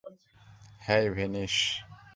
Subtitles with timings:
[0.87, 1.55] হেই, Dennis.